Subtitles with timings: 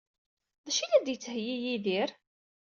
[0.65, 2.09] D acu ay la d-yettheyyi Yidir?